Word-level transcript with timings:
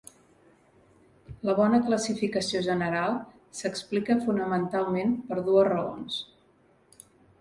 La 1.49 1.53
bona 1.59 1.79
classificació 1.89 2.61
general 2.69 3.13
s'explica 3.61 4.17
fonamentalment 4.25 5.15
per 5.29 5.39
dues 5.51 5.69
raons. 5.69 6.17